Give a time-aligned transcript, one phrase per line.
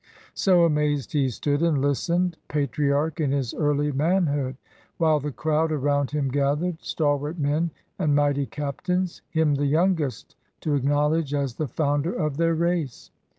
[0.33, 2.35] So amazed he stood and listened.
[2.47, 4.57] Patriarch in his early manhood;
[4.97, 10.73] While the crowd around him gathered, Stalwart men, and mighty captains, Him, the youngest, to
[10.73, 13.11] acknowledge As the founder of their race!